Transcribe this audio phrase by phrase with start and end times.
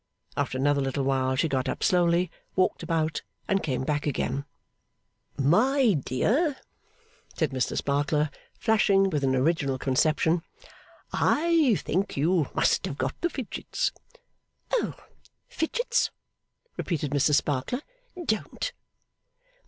[0.35, 4.45] After another little while, she got up slowly, walked about, and came back again.
[5.37, 6.57] 'My dear,'
[7.35, 10.41] said Mr Sparkler, flashing with an original conception,
[11.13, 13.91] 'I think you must have got the fidgets.'
[14.73, 14.95] 'Oh,
[15.47, 16.09] Fidgets!'
[16.77, 17.81] repeated Mrs Sparkler.
[18.25, 18.73] 'Don't.